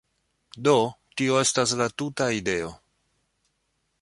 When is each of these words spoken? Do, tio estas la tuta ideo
Do, 0.67 0.73
tio 1.21 1.37
estas 1.43 1.75
la 1.83 1.89
tuta 2.03 2.31
ideo 2.41 2.73